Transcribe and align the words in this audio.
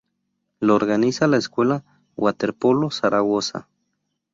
Lo 0.59 0.73
organiza 0.73 1.27
la 1.27 1.37
Escuela 1.37 1.83
Waterpolo 2.15 2.89
Zaragoza. 2.89 3.67